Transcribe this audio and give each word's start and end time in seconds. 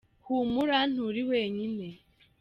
humura 0.25 0.79
nturi 0.91 1.21
wenyine. 1.29 1.87